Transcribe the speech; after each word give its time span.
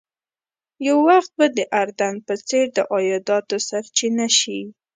یو 0.87 0.97
وخت 1.09 1.31
به 1.37 1.45
د 1.57 1.59
اردن 1.81 2.15
په 2.27 2.33
څېر 2.47 2.65
د 2.75 2.77
عایداتو 2.91 3.57
سرچینه 3.69 4.27
شي. 4.39 4.59